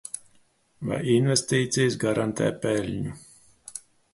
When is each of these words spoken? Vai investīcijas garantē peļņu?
Vai 0.91 0.97
investīcijas 1.17 1.99
garantē 2.05 2.51
peļņu? 2.65 3.15